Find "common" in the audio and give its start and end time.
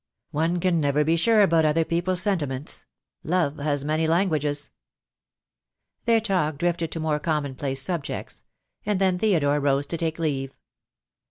7.19-7.53